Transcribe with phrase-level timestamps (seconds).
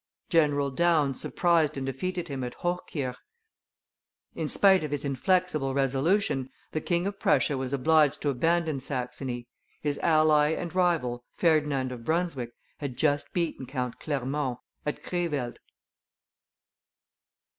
[0.29, 3.17] General Daun surprised and defeated him at Hochkirch;
[4.33, 9.47] in spite of his inflexible resolution, the King of Prussia was obliged to abandon Saxony.
[9.79, 15.59] His ally and rival, Ferdinand of Brunswick, had just beaten Count Clermont at Crevelt.